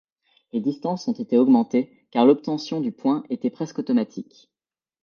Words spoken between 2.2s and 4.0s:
l'obtention du point était presque